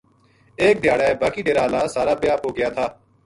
[0.61, 2.85] ایک دھیاڑے باقی ڈیرا ہالا سارا بیاہ پو گیا تھا